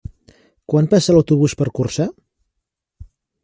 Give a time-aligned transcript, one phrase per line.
[0.73, 2.09] Quan passa l'autobús per Corçà?